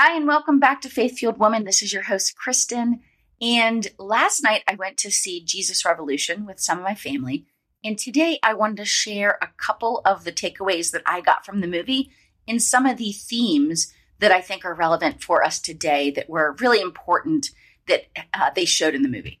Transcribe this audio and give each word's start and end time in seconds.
Hi, 0.00 0.14
and 0.14 0.28
welcome 0.28 0.60
back 0.60 0.80
to 0.82 0.88
Faith 0.88 1.18
Fueled 1.18 1.40
Woman. 1.40 1.64
This 1.64 1.82
is 1.82 1.92
your 1.92 2.04
host, 2.04 2.36
Kristin. 2.38 3.00
And 3.42 3.88
last 3.98 4.44
night 4.44 4.62
I 4.68 4.76
went 4.76 4.96
to 4.98 5.10
see 5.10 5.44
Jesus 5.44 5.84
Revolution 5.84 6.46
with 6.46 6.60
some 6.60 6.78
of 6.78 6.84
my 6.84 6.94
family. 6.94 7.46
And 7.82 7.98
today 7.98 8.38
I 8.44 8.54
wanted 8.54 8.76
to 8.76 8.84
share 8.84 9.38
a 9.42 9.48
couple 9.56 10.00
of 10.04 10.22
the 10.22 10.30
takeaways 10.30 10.92
that 10.92 11.02
I 11.04 11.20
got 11.20 11.44
from 11.44 11.60
the 11.60 11.66
movie 11.66 12.12
and 12.46 12.62
some 12.62 12.86
of 12.86 12.96
the 12.96 13.10
themes 13.10 13.92
that 14.20 14.30
I 14.30 14.40
think 14.40 14.64
are 14.64 14.72
relevant 14.72 15.20
for 15.20 15.42
us 15.42 15.58
today 15.58 16.12
that 16.12 16.30
were 16.30 16.54
really 16.60 16.80
important 16.80 17.50
that 17.88 18.04
uh, 18.32 18.50
they 18.54 18.66
showed 18.66 18.94
in 18.94 19.02
the 19.02 19.08
movie. 19.08 19.40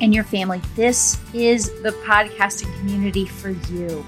and 0.00 0.14
your 0.14 0.24
family, 0.24 0.60
this 0.74 1.18
is 1.34 1.66
the 1.82 1.90
podcasting 2.04 2.74
community 2.78 3.26
for 3.26 3.50
you. 3.50 4.04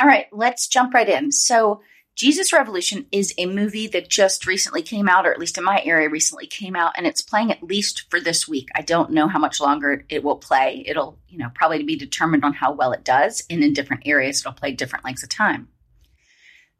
All 0.00 0.06
right, 0.06 0.26
let's 0.32 0.66
jump 0.66 0.94
right 0.94 1.08
in. 1.08 1.30
So, 1.32 1.82
Jesus 2.16 2.52
Revolution 2.52 3.06
is 3.12 3.32
a 3.38 3.46
movie 3.46 3.86
that 3.86 4.10
just 4.10 4.46
recently 4.46 4.82
came 4.82 5.08
out, 5.08 5.26
or 5.26 5.32
at 5.32 5.38
least 5.38 5.56
in 5.56 5.64
my 5.64 5.80
area 5.84 6.08
recently 6.08 6.46
came 6.46 6.76
out, 6.76 6.92
and 6.96 7.06
it's 7.06 7.22
playing 7.22 7.50
at 7.50 7.62
least 7.62 8.04
for 8.10 8.20
this 8.20 8.46
week. 8.46 8.68
I 8.74 8.82
don't 8.82 9.12
know 9.12 9.26
how 9.26 9.38
much 9.38 9.60
longer 9.60 10.04
it 10.10 10.22
will 10.22 10.36
play. 10.36 10.84
It'll, 10.86 11.18
you 11.28 11.38
know, 11.38 11.50
probably 11.54 11.82
be 11.82 11.96
determined 11.96 12.44
on 12.44 12.52
how 12.52 12.72
well 12.72 12.92
it 12.92 13.04
does, 13.04 13.42
and 13.48 13.64
in 13.64 13.72
different 13.72 14.02
areas, 14.06 14.40
it'll 14.40 14.52
play 14.52 14.72
different 14.72 15.04
lengths 15.04 15.22
of 15.22 15.30
time. 15.30 15.68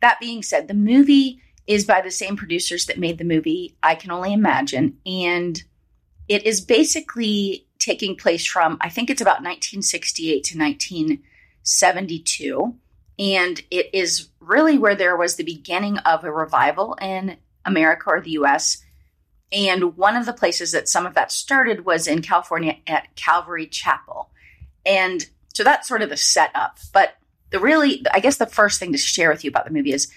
That 0.03 0.21
being 0.21 0.43
said, 0.43 0.69
the 0.69 0.75
movie 0.75 1.41
is 1.67 1.85
by 1.85 2.01
the 2.01 2.11
same 2.11 2.37
producers 2.37 2.87
that 2.87 2.99
made 2.99 3.17
the 3.17 3.25
movie, 3.25 3.77
I 3.83 3.95
Can 3.95 4.11
Only 4.11 4.33
Imagine, 4.33 4.99
and 5.07 5.63
it 6.29 6.45
is 6.45 6.61
basically 6.61 7.67
taking 7.81 8.17
place 8.17 8.47
from, 8.47 8.79
I 8.81 8.89
think 8.89 9.11
it's 9.11 9.21
about 9.21 9.43
1968 9.43 10.45
to 10.45 10.57
1972 10.57 12.77
and 13.21 13.63
it 13.71 13.91
is 13.93 14.31
really 14.41 14.79
where 14.79 14.95
there 14.95 15.15
was 15.15 15.37
the 15.37 15.45
beginning 15.45 15.99
of 15.99 16.25
a 16.25 16.33
revival 16.33 16.97
in 17.03 17.37
America 17.67 18.09
or 18.09 18.23
the 18.23 18.31
US. 18.31 18.83
And 19.53 19.95
one 19.99 20.17
of 20.17 20.25
the 20.25 20.33
places 20.33 20.73
that 20.73 20.89
some 20.89 21.05
of 21.05 21.13
that 21.15 21.31
started 21.31 21.85
was 21.85 22.07
in 22.07 22.23
California 22.23 22.79
at 22.87 23.15
Calvary 23.17 23.67
Chapel. 23.67 24.31
And 24.87 25.29
so 25.53 25.65
that's 25.65 25.87
sort 25.87 26.01
of 26.01 26.09
the 26.09 26.17
setup. 26.17 26.79
But 26.95 27.11
the 27.51 27.61
really, 27.61 28.03
I 28.11 28.21
guess 28.21 28.39
the 28.39 28.47
first 28.47 28.81
thing 28.81 28.93
to 28.93 28.99
share 28.99 29.29
with 29.29 29.45
you 29.45 29.51
about 29.51 29.67
the 29.67 29.73
movie 29.73 29.93
is 29.93 30.11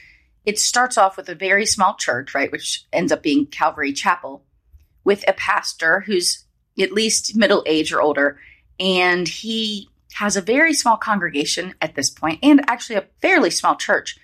it 0.46 0.58
starts 0.58 0.98
off 0.98 1.18
with 1.18 1.28
a 1.28 1.36
very 1.36 1.66
small 1.66 1.96
church, 1.96 2.34
right, 2.34 2.54
which 2.54 2.86
ends 2.94 3.12
up 3.12 3.22
being 3.22 3.48
Calvary 3.48 3.92
Chapel, 3.92 4.46
with 5.04 5.26
a 5.28 5.34
pastor 5.34 6.02
who's 6.02 6.46
at 6.80 6.92
least 6.92 7.36
middle 7.36 7.64
age 7.66 7.94
or 7.94 8.02
older. 8.02 8.40
And 8.80 9.28
he 9.28 9.90
has 10.14 10.36
a 10.36 10.42
very 10.42 10.74
small 10.74 10.98
congregation 10.98 11.74
at 11.82 11.96
this 11.96 12.10
point 12.10 12.40
and 12.44 12.62
actually 12.70 12.96
a 12.98 13.08
fairly 13.22 13.50
small 13.50 13.76
church, 13.76 14.18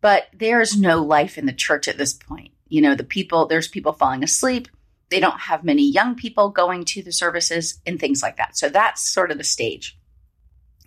but 0.00 0.24
there's 0.34 0.76
no 0.76 1.02
life 1.02 1.38
in 1.38 1.46
the 1.46 1.52
church 1.52 1.88
at 1.88 1.98
this 1.98 2.12
point. 2.12 2.52
You 2.68 2.82
know, 2.82 2.94
the 2.94 3.04
people, 3.04 3.46
there's 3.46 3.68
people 3.68 3.92
falling 3.92 4.22
asleep. 4.22 4.68
They 5.10 5.20
don't 5.20 5.40
have 5.40 5.64
many 5.64 5.90
young 5.90 6.14
people 6.14 6.48
going 6.50 6.84
to 6.86 7.02
the 7.02 7.12
services 7.12 7.80
and 7.86 8.00
things 8.00 8.22
like 8.22 8.36
that. 8.36 8.56
So 8.56 8.68
that's 8.68 9.10
sort 9.10 9.30
of 9.30 9.38
the 9.38 9.44
stage. 9.44 9.98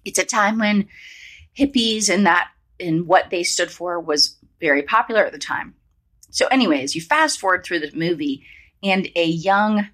It's 0.05 0.19
a 0.19 0.25
time 0.25 0.59
when 0.59 0.87
hippies 1.57 2.13
and 2.13 2.25
that 2.25 2.49
and 2.79 3.07
what 3.07 3.29
they 3.29 3.43
stood 3.43 3.71
for 3.71 3.99
was 3.99 4.37
very 4.59 4.83
popular 4.83 5.25
at 5.25 5.31
the 5.31 5.39
time. 5.39 5.75
So, 6.29 6.47
anyways, 6.47 6.95
you 6.95 7.01
fast 7.01 7.39
forward 7.39 7.63
through 7.63 7.79
the 7.79 7.91
movie, 7.95 8.45
and 8.83 9.07
a 9.15 9.25
young 9.25 9.87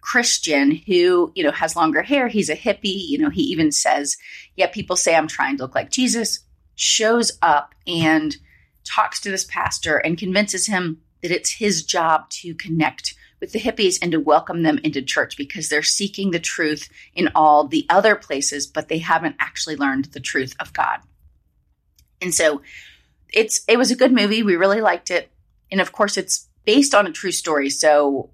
Christian 0.00 0.70
who, 0.70 1.32
you 1.34 1.44
know, 1.44 1.50
has 1.50 1.76
longer 1.76 2.02
hair. 2.02 2.28
He's 2.28 2.48
a 2.48 2.56
hippie. 2.56 3.08
You 3.08 3.18
know, 3.18 3.30
he 3.30 3.42
even 3.42 3.72
says, 3.72 4.16
Yeah, 4.56 4.68
people 4.68 4.96
say 4.96 5.14
I'm 5.14 5.28
trying 5.28 5.56
to 5.56 5.64
look 5.64 5.74
like 5.74 5.90
Jesus, 5.90 6.40
shows 6.74 7.32
up 7.42 7.74
and 7.86 8.36
talks 8.84 9.20
to 9.20 9.30
this 9.30 9.44
pastor 9.44 9.98
and 9.98 10.16
convinces 10.16 10.66
him 10.66 11.00
that 11.22 11.30
it's 11.30 11.50
his 11.50 11.82
job 11.82 12.30
to 12.30 12.54
connect 12.54 13.14
with 13.40 13.52
the 13.52 13.60
hippies 13.60 13.98
and 14.00 14.12
to 14.12 14.20
welcome 14.20 14.62
them 14.62 14.78
into 14.82 15.02
church 15.02 15.36
because 15.36 15.68
they're 15.68 15.82
seeking 15.82 16.30
the 16.30 16.40
truth 16.40 16.88
in 17.14 17.28
all 17.34 17.66
the 17.66 17.86
other 17.88 18.16
places, 18.16 18.66
but 18.66 18.88
they 18.88 18.98
haven't 18.98 19.36
actually 19.38 19.76
learned 19.76 20.06
the 20.06 20.20
truth 20.20 20.54
of 20.58 20.72
God. 20.72 21.00
And 22.20 22.34
so 22.34 22.62
it's 23.32 23.62
it 23.68 23.76
was 23.76 23.90
a 23.90 23.96
good 23.96 24.12
movie. 24.12 24.42
We 24.42 24.56
really 24.56 24.80
liked 24.80 25.10
it. 25.10 25.30
And 25.70 25.80
of 25.80 25.92
course 25.92 26.16
it's 26.16 26.48
based 26.64 26.94
on 26.94 27.06
a 27.06 27.12
true 27.12 27.30
story. 27.30 27.70
So 27.70 28.30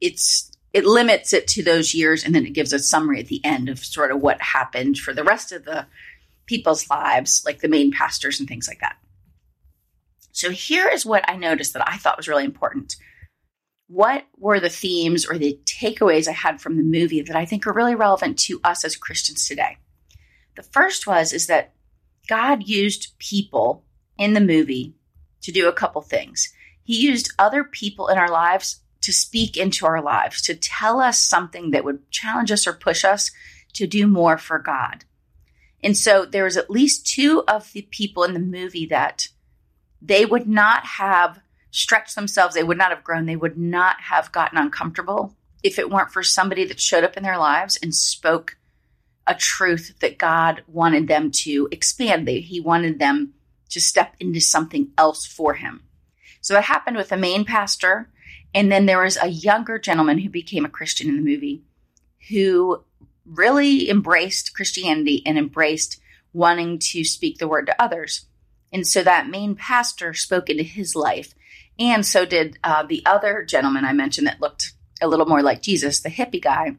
it's 0.00 0.50
it 0.72 0.84
limits 0.84 1.32
it 1.32 1.46
to 1.48 1.62
those 1.62 1.94
years 1.94 2.24
and 2.24 2.34
then 2.34 2.44
it 2.44 2.52
gives 2.52 2.72
a 2.72 2.78
summary 2.78 3.20
at 3.20 3.26
the 3.26 3.44
end 3.44 3.68
of 3.68 3.78
sort 3.78 4.10
of 4.10 4.20
what 4.20 4.40
happened 4.40 4.98
for 4.98 5.14
the 5.14 5.24
rest 5.24 5.52
of 5.52 5.64
the 5.64 5.86
people's 6.46 6.88
lives, 6.90 7.42
like 7.44 7.60
the 7.60 7.68
main 7.68 7.92
pastors 7.92 8.38
and 8.38 8.48
things 8.48 8.68
like 8.68 8.80
that. 8.80 8.96
So 10.32 10.50
here 10.50 10.88
is 10.88 11.06
what 11.06 11.24
I 11.28 11.36
noticed 11.36 11.72
that 11.72 11.88
I 11.88 11.96
thought 11.96 12.16
was 12.16 12.28
really 12.28 12.44
important. 12.44 12.96
What 13.88 14.24
were 14.36 14.60
the 14.60 14.68
themes 14.68 15.26
or 15.26 15.38
the 15.38 15.58
takeaways 15.64 16.28
I 16.28 16.32
had 16.32 16.60
from 16.60 16.76
the 16.76 16.82
movie 16.82 17.22
that 17.22 17.36
I 17.36 17.44
think 17.44 17.66
are 17.66 17.72
really 17.72 17.94
relevant 17.94 18.38
to 18.40 18.60
us 18.62 18.84
as 18.84 18.96
Christians 18.96 19.48
today? 19.48 19.78
The 20.56 20.62
first 20.62 21.06
was 21.06 21.32
is 21.32 21.46
that 21.46 21.72
God 22.28 22.68
used 22.68 23.18
people 23.18 23.84
in 24.18 24.34
the 24.34 24.40
movie 24.40 24.94
to 25.42 25.52
do 25.52 25.68
a 25.68 25.72
couple 25.72 26.02
things. 26.02 26.52
He 26.84 27.00
used 27.00 27.32
other 27.38 27.64
people 27.64 28.08
in 28.08 28.18
our 28.18 28.30
lives 28.30 28.80
to 29.00 29.12
speak 29.12 29.56
into 29.56 29.86
our 29.86 30.02
lives, 30.02 30.42
to 30.42 30.54
tell 30.54 31.00
us 31.00 31.18
something 31.18 31.70
that 31.70 31.84
would 31.84 32.10
challenge 32.10 32.50
us 32.50 32.66
or 32.66 32.72
push 32.72 33.04
us 33.04 33.30
to 33.74 33.86
do 33.86 34.06
more 34.06 34.38
for 34.38 34.58
God. 34.58 35.04
And 35.82 35.96
so 35.96 36.24
there 36.24 36.44
was 36.44 36.56
at 36.56 36.70
least 36.70 37.06
two 37.06 37.44
of 37.46 37.72
the 37.72 37.82
people 37.82 38.24
in 38.24 38.34
the 38.34 38.40
movie 38.40 38.86
that 38.86 39.28
they 40.02 40.24
would 40.24 40.48
not 40.48 40.84
have 40.84 41.40
stretched 41.70 42.14
themselves, 42.14 42.54
they 42.54 42.64
would 42.64 42.78
not 42.78 42.90
have 42.90 43.04
grown, 43.04 43.26
they 43.26 43.36
would 43.36 43.58
not 43.58 44.00
have 44.00 44.32
gotten 44.32 44.58
uncomfortable 44.58 45.34
if 45.62 45.78
it 45.78 45.90
weren't 45.90 46.10
for 46.10 46.22
somebody 46.22 46.64
that 46.64 46.80
showed 46.80 47.04
up 47.04 47.16
in 47.16 47.22
their 47.22 47.38
lives 47.38 47.78
and 47.82 47.94
spoke 47.94 48.56
a 49.26 49.34
truth 49.34 49.94
that 50.00 50.18
God 50.18 50.62
wanted 50.66 51.06
them 51.06 51.30
to 51.30 51.68
expand. 51.70 52.28
he 52.28 52.60
wanted 52.60 52.98
them 52.98 53.34
to 53.68 53.80
step 53.80 54.14
into 54.18 54.40
something 54.40 54.88
else 54.96 55.26
for 55.26 55.54
him. 55.54 55.82
So 56.40 56.56
it 56.56 56.64
happened 56.64 56.96
with 56.96 57.10
the 57.10 57.16
main 57.16 57.44
pastor 57.44 58.08
and 58.54 58.72
then 58.72 58.86
there 58.86 59.02
was 59.02 59.18
a 59.20 59.28
younger 59.28 59.78
gentleman 59.78 60.18
who 60.18 60.30
became 60.30 60.64
a 60.64 60.70
Christian 60.70 61.08
in 61.08 61.16
the 61.16 61.30
movie 61.30 61.62
who 62.30 62.82
really 63.24 63.90
embraced 63.90 64.54
Christianity 64.54 65.22
and 65.26 65.38
embraced 65.38 66.00
wanting 66.32 66.78
to 66.78 67.04
speak 67.04 67.38
the 67.38 67.48
word 67.48 67.66
to 67.66 67.82
others. 67.82 68.26
And 68.72 68.86
so 68.86 69.02
that 69.02 69.28
main 69.28 69.54
pastor 69.54 70.14
spoke 70.14 70.50
into 70.50 70.62
his 70.62 70.94
life. 70.94 71.34
And 71.78 72.04
so 72.04 72.24
did 72.24 72.58
uh, 72.64 72.84
the 72.84 73.04
other 73.06 73.44
gentleman 73.44 73.84
I 73.84 73.92
mentioned 73.92 74.26
that 74.26 74.40
looked 74.40 74.72
a 75.00 75.08
little 75.08 75.26
more 75.26 75.42
like 75.42 75.62
Jesus, 75.62 76.00
the 76.00 76.10
hippie 76.10 76.42
guy. 76.42 76.76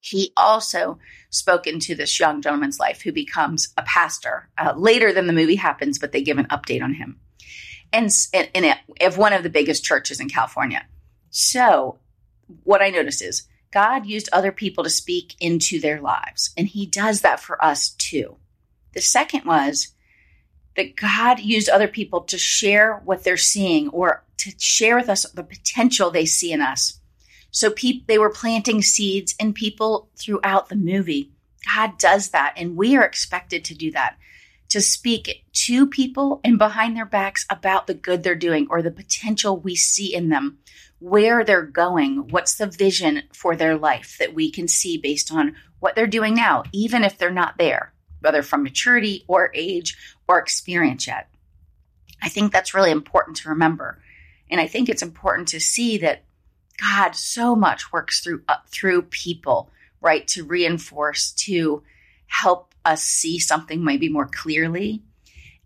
He 0.00 0.32
also 0.36 0.98
spoke 1.30 1.66
into 1.66 1.94
this 1.94 2.18
young 2.18 2.40
gentleman's 2.40 2.78
life 2.78 3.02
who 3.02 3.12
becomes 3.12 3.72
a 3.76 3.82
pastor 3.82 4.48
uh, 4.56 4.72
later 4.76 5.12
than 5.12 5.26
the 5.26 5.32
movie 5.32 5.56
happens, 5.56 5.98
but 5.98 6.12
they 6.12 6.22
give 6.22 6.38
an 6.38 6.46
update 6.46 6.82
on 6.82 6.94
him 6.94 7.20
and 7.92 8.10
in 8.32 8.64
it, 8.64 8.78
of 9.00 9.18
one 9.18 9.32
of 9.32 9.42
the 9.42 9.50
biggest 9.50 9.84
churches 9.84 10.20
in 10.20 10.28
California. 10.28 10.86
So, 11.30 11.98
what 12.62 12.82
I 12.82 12.90
noticed 12.90 13.22
is 13.22 13.48
God 13.72 14.06
used 14.06 14.28
other 14.32 14.52
people 14.52 14.84
to 14.84 14.90
speak 14.90 15.34
into 15.40 15.80
their 15.80 16.00
lives, 16.00 16.50
and 16.56 16.66
He 16.66 16.86
does 16.86 17.20
that 17.22 17.40
for 17.40 17.62
us 17.64 17.90
too. 17.90 18.36
The 18.94 19.00
second 19.00 19.44
was 19.44 19.88
that 20.76 20.96
God 20.96 21.40
used 21.40 21.68
other 21.68 21.88
people 21.88 22.22
to 22.22 22.38
share 22.38 23.00
what 23.04 23.24
they're 23.24 23.36
seeing 23.36 23.88
or 23.88 24.24
to 24.38 24.52
share 24.58 24.96
with 24.96 25.08
us 25.08 25.24
the 25.30 25.42
potential 25.42 26.10
they 26.10 26.26
see 26.26 26.52
in 26.52 26.60
us. 26.60 27.00
So 27.50 27.70
pe- 27.70 28.02
they 28.06 28.18
were 28.18 28.30
planting 28.30 28.82
seeds 28.82 29.34
in 29.40 29.54
people 29.54 30.10
throughout 30.16 30.68
the 30.68 30.76
movie. 30.76 31.32
God 31.74 31.98
does 31.98 32.30
that, 32.30 32.54
and 32.56 32.76
we 32.76 32.96
are 32.96 33.04
expected 33.04 33.64
to 33.64 33.74
do 33.74 33.90
that 33.92 34.16
to 34.68 34.80
speak 34.80 35.44
to 35.52 35.86
people 35.86 36.40
and 36.44 36.58
behind 36.58 36.96
their 36.96 37.06
backs 37.06 37.46
about 37.50 37.86
the 37.86 37.94
good 37.94 38.22
they're 38.22 38.34
doing 38.34 38.66
or 38.70 38.82
the 38.82 38.90
potential 38.90 39.58
we 39.58 39.76
see 39.76 40.14
in 40.14 40.28
them, 40.28 40.58
where 40.98 41.44
they're 41.44 41.62
going, 41.62 42.28
what's 42.28 42.56
the 42.56 42.66
vision 42.66 43.22
for 43.32 43.54
their 43.54 43.76
life 43.76 44.16
that 44.18 44.34
we 44.34 44.50
can 44.50 44.68
see 44.68 44.98
based 44.98 45.32
on 45.32 45.54
what 45.78 45.94
they're 45.94 46.06
doing 46.06 46.34
now, 46.34 46.64
even 46.72 47.04
if 47.04 47.18
they're 47.18 47.30
not 47.30 47.58
there, 47.58 47.92
whether 48.20 48.42
from 48.42 48.62
maturity 48.62 49.24
or 49.28 49.50
age 49.54 49.96
or 50.28 50.38
experience 50.38 51.06
yet. 51.06 51.28
I 52.22 52.28
think 52.28 52.52
that's 52.52 52.74
really 52.74 52.90
important 52.90 53.36
to 53.38 53.50
remember. 53.50 54.02
And 54.50 54.60
I 54.60 54.66
think 54.66 54.88
it's 54.88 55.02
important 55.02 55.48
to 55.48 55.60
see 55.60 55.98
that 55.98 56.24
God 56.80 57.14
so 57.14 57.56
much 57.56 57.92
works 57.92 58.20
through 58.20 58.42
uh, 58.48 58.56
through 58.68 59.02
people, 59.02 59.70
right? 60.00 60.26
To 60.28 60.44
reinforce, 60.44 61.32
to 61.32 61.82
help 62.26 62.74
us 62.86 63.02
see 63.02 63.38
something 63.38 63.84
maybe 63.84 64.08
more 64.08 64.26
clearly. 64.26 65.02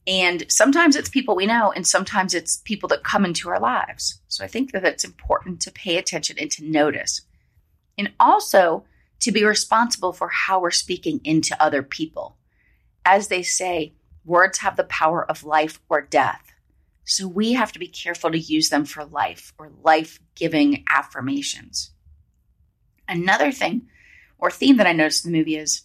And 0.06 0.50
sometimes 0.50 0.96
it's 0.96 1.08
people 1.08 1.36
we 1.36 1.46
know, 1.46 1.70
and 1.70 1.86
sometimes 1.86 2.34
it's 2.34 2.56
people 2.64 2.88
that 2.88 3.04
come 3.04 3.24
into 3.24 3.50
our 3.50 3.60
lives. 3.60 4.20
So 4.28 4.42
I 4.42 4.48
think 4.48 4.72
that 4.72 4.84
it's 4.84 5.04
important 5.04 5.60
to 5.60 5.70
pay 5.70 5.98
attention 5.98 6.36
and 6.38 6.50
to 6.52 6.64
notice. 6.64 7.20
And 7.98 8.10
also 8.18 8.84
to 9.20 9.30
be 9.30 9.44
responsible 9.44 10.12
for 10.12 10.28
how 10.28 10.60
we're 10.60 10.70
speaking 10.70 11.20
into 11.22 11.62
other 11.62 11.82
people. 11.82 12.38
As 13.04 13.28
they 13.28 13.42
say, 13.42 13.92
words 14.24 14.58
have 14.58 14.76
the 14.76 14.84
power 14.84 15.24
of 15.30 15.44
life 15.44 15.80
or 15.90 16.00
death. 16.00 16.50
So 17.04 17.28
we 17.28 17.52
have 17.52 17.72
to 17.72 17.78
be 17.78 17.88
careful 17.88 18.30
to 18.30 18.38
use 18.38 18.70
them 18.70 18.86
for 18.86 19.04
life 19.04 19.52
or 19.58 19.70
life 19.82 20.18
giving 20.34 20.84
affirmations. 20.88 21.90
Another 23.06 23.52
thing 23.52 23.88
or 24.38 24.50
theme 24.50 24.78
that 24.78 24.86
I 24.86 24.92
noticed 24.92 25.26
in 25.26 25.32
the 25.32 25.38
movie 25.38 25.56
is 25.56 25.82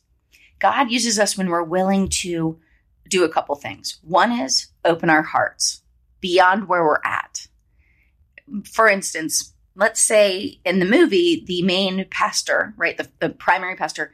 God 0.59 0.91
uses 0.91 1.19
us 1.19 1.37
when 1.37 1.49
we're 1.49 1.63
willing 1.63 2.09
to 2.09 2.59
do 3.09 3.23
a 3.23 3.29
couple 3.29 3.55
things. 3.55 3.99
One 4.01 4.31
is 4.31 4.67
open 4.83 5.09
our 5.09 5.21
hearts 5.21 5.81
beyond 6.21 6.67
where 6.67 6.83
we're 6.83 7.01
at. 7.03 7.47
For 8.71 8.87
instance, 8.87 9.53
let's 9.75 10.01
say 10.01 10.59
in 10.65 10.79
the 10.79 10.85
movie, 10.85 11.43
the 11.45 11.61
main 11.61 12.05
pastor, 12.09 12.73
right, 12.77 12.97
the, 12.97 13.07
the 13.19 13.29
primary 13.29 13.75
pastor, 13.75 14.11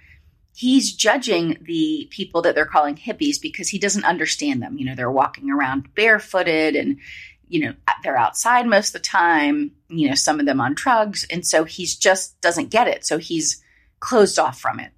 he's 0.53 0.93
judging 0.93 1.57
the 1.61 2.07
people 2.11 2.41
that 2.41 2.55
they're 2.55 2.65
calling 2.65 2.95
hippies 2.95 3.41
because 3.41 3.69
he 3.69 3.79
doesn't 3.79 4.05
understand 4.05 4.61
them. 4.61 4.77
You 4.77 4.85
know, 4.85 4.95
they're 4.95 5.11
walking 5.11 5.49
around 5.49 5.93
barefooted 5.95 6.75
and, 6.75 6.97
you 7.47 7.61
know, 7.61 7.73
they're 8.03 8.17
outside 8.17 8.65
most 8.67 8.89
of 8.89 8.93
the 8.93 8.99
time, 9.07 9.71
you 9.89 10.09
know, 10.09 10.15
some 10.15 10.39
of 10.39 10.45
them 10.45 10.59
on 10.59 10.73
drugs. 10.73 11.25
And 11.29 11.45
so 11.45 11.63
he's 11.63 11.95
just 11.95 12.39
doesn't 12.41 12.69
get 12.69 12.87
it. 12.87 13.05
So 13.05 13.17
he's 13.17 13.63
closed 13.99 14.39
off 14.39 14.59
from 14.59 14.79
it. 14.79 14.91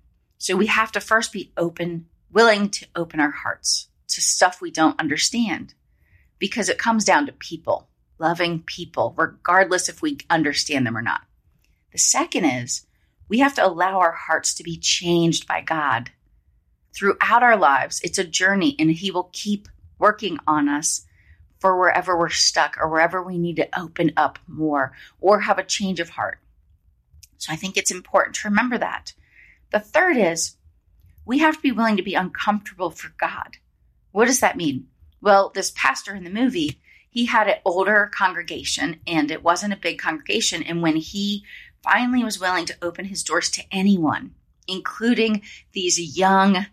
So 0.43 0.57
we 0.57 0.65
have 0.65 0.91
to 0.91 0.99
first 0.99 1.31
be 1.31 1.53
open, 1.55 2.07
willing 2.29 2.67
to 2.71 2.85
open 2.97 3.21
our 3.21 3.31
hearts 3.31 3.87
to 4.09 4.19
stuff 4.19 4.59
we 4.59 4.71
don't 4.71 4.99
understand 4.99 5.73
because 6.37 6.67
it 6.67 6.77
comes 6.77 7.05
down 7.05 7.27
to 7.27 7.31
people, 7.31 7.87
loving 8.19 8.61
people, 8.61 9.13
regardless 9.15 9.87
if 9.87 10.01
we 10.01 10.17
understand 10.29 10.85
them 10.85 10.97
or 10.97 11.01
not. 11.01 11.21
The 11.93 11.97
second 11.97 12.43
is 12.43 12.85
we 13.29 13.39
have 13.39 13.53
to 13.53 13.65
allow 13.65 13.99
our 13.99 14.11
hearts 14.11 14.53
to 14.55 14.63
be 14.63 14.75
changed 14.75 15.47
by 15.47 15.61
God. 15.61 16.11
Throughout 16.93 17.41
our 17.41 17.55
lives, 17.55 18.01
it's 18.03 18.17
a 18.17 18.25
journey, 18.25 18.75
and 18.77 18.91
He 18.91 19.11
will 19.11 19.29
keep 19.31 19.69
working 19.97 20.39
on 20.45 20.67
us 20.67 21.05
for 21.59 21.79
wherever 21.79 22.19
we're 22.19 22.27
stuck 22.27 22.77
or 22.81 22.89
wherever 22.89 23.23
we 23.23 23.37
need 23.37 23.55
to 23.55 23.79
open 23.79 24.11
up 24.17 24.39
more 24.45 24.91
or 25.21 25.39
have 25.39 25.57
a 25.57 25.63
change 25.63 26.01
of 26.01 26.09
heart. 26.09 26.39
So 27.37 27.53
I 27.53 27.55
think 27.55 27.77
it's 27.77 27.91
important 27.91 28.35
to 28.35 28.49
remember 28.49 28.77
that. 28.77 29.13
The 29.73 29.79
third 29.79 30.17
is 30.17 30.55
we 31.25 31.39
have 31.39 31.55
to 31.55 31.61
be 31.61 31.71
willing 31.71 31.97
to 31.97 32.03
be 32.03 32.13
uncomfortable 32.13 32.91
for 32.91 33.11
God. 33.19 33.57
What 34.11 34.27
does 34.27 34.39
that 34.39 34.55
mean? 34.55 34.87
Well, 35.19 35.51
this 35.53 35.73
pastor 35.75 36.13
in 36.13 36.23
the 36.23 36.29
movie, 36.29 36.79
he 37.09 37.25
had 37.25 37.47
an 37.47 37.55
older 37.65 38.11
congregation 38.13 38.99
and 39.07 39.31
it 39.31 39.43
wasn't 39.43 39.73
a 39.73 39.77
big 39.77 39.97
congregation. 39.97 40.61
And 40.61 40.83
when 40.83 40.97
he 40.97 41.43
finally 41.81 42.23
was 42.23 42.39
willing 42.39 42.65
to 42.67 42.77
open 42.83 43.05
his 43.05 43.23
doors 43.23 43.49
to 43.51 43.63
anyone, 43.71 44.35
including 44.67 45.41
these 45.71 46.17
young, 46.17 46.67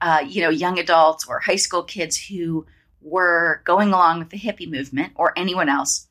uh, 0.00 0.22
you 0.24 0.40
know, 0.40 0.50
young 0.50 0.78
adults 0.78 1.26
or 1.28 1.40
high 1.40 1.56
school 1.56 1.82
kids 1.82 2.28
who 2.28 2.66
were 3.00 3.62
going 3.64 3.92
along 3.92 4.20
with 4.20 4.30
the 4.30 4.38
hippie 4.38 4.70
movement 4.70 5.12
or 5.16 5.36
anyone 5.36 5.68
else. 5.68 6.06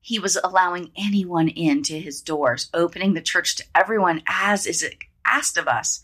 He 0.00 0.18
was 0.18 0.36
allowing 0.42 0.90
anyone 0.96 1.48
into 1.48 1.94
his 1.94 2.20
doors, 2.20 2.68
opening 2.74 3.14
the 3.14 3.22
church 3.22 3.54
to 3.56 3.64
everyone 3.76 4.22
as 4.26 4.66
is 4.66 4.82
asked 5.26 5.56
of 5.56 5.68
us. 5.68 6.02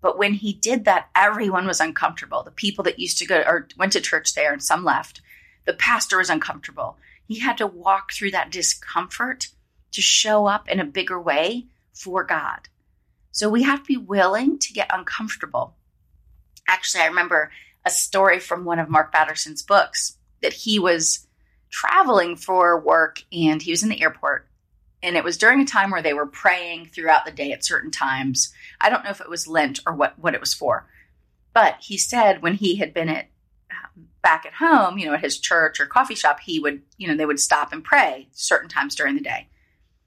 But 0.00 0.18
when 0.18 0.34
he 0.34 0.52
did 0.52 0.84
that, 0.84 1.08
everyone 1.14 1.66
was 1.66 1.80
uncomfortable. 1.80 2.42
The 2.42 2.50
people 2.50 2.84
that 2.84 2.98
used 2.98 3.18
to 3.18 3.26
go 3.26 3.42
or 3.46 3.68
went 3.76 3.92
to 3.92 4.00
church 4.00 4.34
there 4.34 4.52
and 4.52 4.62
some 4.62 4.84
left. 4.84 5.20
The 5.64 5.72
pastor 5.72 6.18
was 6.18 6.30
uncomfortable. 6.30 6.96
He 7.26 7.40
had 7.40 7.58
to 7.58 7.66
walk 7.66 8.12
through 8.12 8.30
that 8.32 8.50
discomfort 8.50 9.48
to 9.92 10.00
show 10.00 10.46
up 10.46 10.68
in 10.68 10.78
a 10.78 10.84
bigger 10.84 11.20
way 11.20 11.66
for 11.92 12.22
God. 12.22 12.68
So 13.32 13.48
we 13.48 13.64
have 13.64 13.80
to 13.80 13.86
be 13.86 13.96
willing 13.96 14.58
to 14.60 14.72
get 14.72 14.90
uncomfortable. 14.92 15.74
Actually, 16.68 17.02
I 17.02 17.06
remember 17.06 17.50
a 17.84 17.90
story 17.90 18.38
from 18.38 18.64
one 18.64 18.78
of 18.78 18.88
Mark 18.88 19.12
Batterson's 19.12 19.62
books 19.62 20.16
that 20.42 20.52
he 20.52 20.78
was 20.78 21.26
traveling 21.70 22.36
for 22.36 22.78
work 22.78 23.22
and 23.32 23.60
he 23.60 23.70
was 23.70 23.82
in 23.82 23.88
the 23.88 24.02
airport. 24.02 24.48
And 25.02 25.16
it 25.16 25.24
was 25.24 25.36
during 25.36 25.60
a 25.60 25.66
time 25.66 25.90
where 25.90 26.02
they 26.02 26.14
were 26.14 26.26
praying 26.26 26.86
throughout 26.86 27.24
the 27.24 27.30
day 27.30 27.52
at 27.52 27.64
certain 27.64 27.90
times. 27.90 28.52
I 28.80 28.88
don't 28.88 29.04
know 29.04 29.10
if 29.10 29.20
it 29.20 29.28
was 29.28 29.46
Lent 29.46 29.80
or 29.86 29.92
what, 29.92 30.18
what 30.18 30.34
it 30.34 30.40
was 30.40 30.54
for. 30.54 30.86
But 31.52 31.76
he 31.80 31.96
said 31.96 32.42
when 32.42 32.54
he 32.54 32.76
had 32.76 32.92
been 32.92 33.08
at 33.08 33.28
um, 33.70 34.08
back 34.22 34.44
at 34.44 34.54
home, 34.54 34.98
you 34.98 35.06
know, 35.06 35.14
at 35.14 35.22
his 35.22 35.38
church 35.38 35.80
or 35.80 35.86
coffee 35.86 36.14
shop, 36.14 36.40
he 36.40 36.58
would, 36.58 36.82
you 36.98 37.08
know, 37.08 37.16
they 37.16 37.26
would 37.26 37.40
stop 37.40 37.72
and 37.72 37.84
pray 37.84 38.28
certain 38.32 38.68
times 38.68 38.94
during 38.94 39.14
the 39.14 39.22
day. 39.22 39.48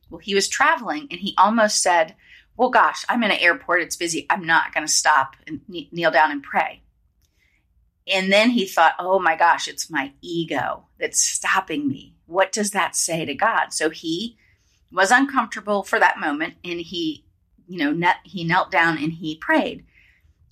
Well, 0.09 0.19
he 0.19 0.35
was 0.35 0.47
traveling 0.47 1.07
and 1.11 1.19
he 1.19 1.33
almost 1.37 1.81
said, 1.81 2.15
Well, 2.57 2.69
gosh, 2.69 3.05
I'm 3.07 3.23
in 3.23 3.31
an 3.31 3.39
airport. 3.39 3.81
It's 3.81 3.95
busy. 3.95 4.25
I'm 4.29 4.43
not 4.43 4.73
going 4.73 4.85
to 4.85 4.91
stop 4.91 5.35
and 5.47 5.61
kneel 5.67 6.11
down 6.11 6.31
and 6.31 6.43
pray. 6.43 6.81
And 8.07 8.31
then 8.31 8.49
he 8.51 8.65
thought, 8.65 8.95
Oh 8.99 9.19
my 9.19 9.35
gosh, 9.35 9.67
it's 9.67 9.89
my 9.89 10.13
ego 10.21 10.85
that's 10.99 11.21
stopping 11.21 11.87
me. 11.87 12.15
What 12.25 12.51
does 12.51 12.71
that 12.71 12.95
say 12.95 13.25
to 13.25 13.33
God? 13.33 13.73
So 13.73 13.89
he 13.89 14.37
was 14.91 15.11
uncomfortable 15.11 15.83
for 15.83 15.99
that 15.99 16.19
moment 16.19 16.55
and 16.63 16.79
he, 16.79 17.25
you 17.67 17.77
know, 17.77 17.91
net, 17.91 18.17
he 18.23 18.43
knelt 18.43 18.71
down 18.71 18.97
and 18.97 19.13
he 19.13 19.35
prayed. 19.35 19.85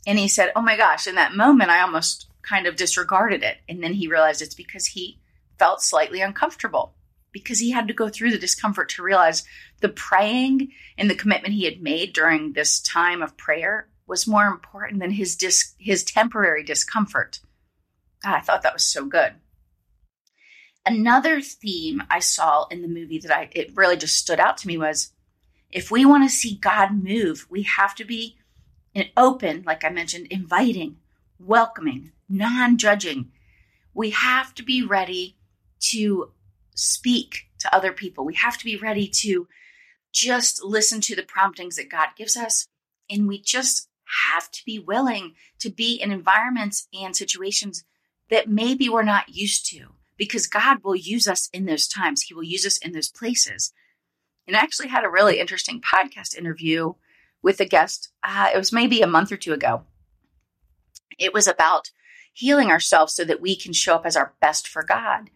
And 0.05 0.17
he 0.17 0.27
said, 0.27 0.51
Oh 0.55 0.61
my 0.61 0.77
gosh, 0.77 1.07
in 1.07 1.15
that 1.15 1.35
moment, 1.35 1.69
I 1.69 1.81
almost 1.81 2.27
kind 2.41 2.65
of 2.65 2.75
disregarded 2.75 3.43
it. 3.43 3.57
And 3.67 3.83
then 3.83 3.93
he 3.93 4.07
realized 4.07 4.41
it's 4.41 4.55
because 4.55 4.85
he 4.85 5.19
felt 5.59 5.81
slightly 5.81 6.21
uncomfortable 6.21 6.93
because 7.31 7.59
he 7.59 7.71
had 7.71 7.87
to 7.87 7.93
go 7.93 8.09
through 8.09 8.31
the 8.31 8.37
discomfort 8.37 8.89
to 8.89 9.03
realize 9.03 9.43
the 9.81 9.89
praying 9.89 10.71
and 10.97 11.09
the 11.09 11.15
commitment 11.15 11.53
he 11.53 11.65
had 11.65 11.81
made 11.81 12.13
during 12.13 12.53
this 12.53 12.79
time 12.79 13.21
of 13.21 13.37
prayer 13.37 13.89
was 14.07 14.27
more 14.27 14.47
important 14.47 15.01
than 15.01 15.11
his 15.11 15.35
dis- 15.35 15.75
his 15.77 16.03
temporary 16.03 16.63
discomfort. 16.63 17.39
God, 18.23 18.35
I 18.35 18.39
thought 18.39 18.61
that 18.63 18.73
was 18.73 18.85
so 18.85 19.05
good. 19.05 19.33
Another 20.87 21.41
theme 21.41 22.01
I 22.09 22.19
saw 22.19 22.65
in 22.67 22.81
the 22.81 22.87
movie 22.87 23.19
that 23.19 23.37
I 23.37 23.49
it 23.51 23.75
really 23.75 23.97
just 23.97 24.15
stood 24.15 24.39
out 24.39 24.57
to 24.59 24.67
me 24.67 24.77
was 24.77 25.11
if 25.69 25.91
we 25.91 26.05
want 26.05 26.23
to 26.23 26.33
see 26.33 26.55
God 26.55 27.03
move, 27.03 27.45
we 27.49 27.63
have 27.63 27.93
to 27.95 28.05
be 28.05 28.37
open, 29.17 29.63
like 29.65 29.83
I 29.83 29.89
mentioned, 29.89 30.27
inviting, 30.31 30.95
welcoming, 31.39 32.13
non-judging. 32.29 33.33
We 33.93 34.11
have 34.11 34.55
to 34.55 34.63
be 34.63 34.81
ready 34.81 35.35
to 35.89 36.31
speak 36.73 37.49
to 37.59 37.75
other 37.75 37.91
people. 37.91 38.23
We 38.23 38.35
have 38.35 38.57
to 38.57 38.63
be 38.63 38.77
ready 38.77 39.09
to 39.23 39.49
just 40.13 40.63
listen 40.63 41.01
to 41.01 41.17
the 41.17 41.23
promptings 41.23 41.75
that 41.75 41.89
God 41.89 42.09
gives 42.17 42.37
us. 42.37 42.65
And 43.09 43.27
we 43.27 43.41
just 43.41 43.89
have 44.31 44.49
to 44.51 44.63
be 44.65 44.79
willing 44.79 45.33
to 45.59 45.69
be 45.69 45.95
in 45.95 46.13
environments 46.13 46.87
and 46.93 47.13
situations 47.13 47.83
that 48.29 48.47
maybe 48.47 48.87
we're 48.87 49.03
not 49.03 49.35
used 49.35 49.69
to 49.71 49.96
because 50.17 50.47
God 50.47 50.83
will 50.83 50.95
use 50.95 51.27
us 51.27 51.49
in 51.53 51.65
those 51.65 51.87
times. 51.87 52.23
He 52.23 52.33
will 52.33 52.43
use 52.43 52.65
us 52.65 52.77
in 52.77 52.91
those 52.91 53.09
places. 53.09 53.71
And 54.47 54.55
I 54.55 54.59
actually 54.59 54.87
had 54.87 55.03
a 55.03 55.09
really 55.09 55.39
interesting 55.39 55.81
podcast 55.81 56.37
interview 56.37 56.93
with 57.41 57.59
a 57.59 57.65
guest. 57.65 58.09
Uh, 58.23 58.49
it 58.53 58.57
was 58.57 58.71
maybe 58.71 59.01
a 59.01 59.07
month 59.07 59.31
or 59.31 59.37
two 59.37 59.53
ago. 59.53 59.83
It 61.19 61.33
was 61.33 61.47
about 61.47 61.91
healing 62.33 62.69
ourselves 62.69 63.13
so 63.13 63.23
that 63.25 63.41
we 63.41 63.55
can 63.55 63.73
show 63.73 63.95
up 63.95 64.05
as 64.05 64.15
our 64.15 64.33
best 64.39 64.67
for 64.67 64.83
God. 64.83 65.29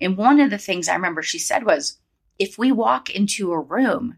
And 0.00 0.16
one 0.16 0.40
of 0.40 0.50
the 0.50 0.58
things 0.58 0.88
I 0.88 0.94
remember 0.94 1.22
she 1.22 1.38
said 1.38 1.64
was 1.64 1.98
if 2.38 2.58
we 2.58 2.72
walk 2.72 3.10
into 3.10 3.52
a 3.52 3.60
room 3.60 4.16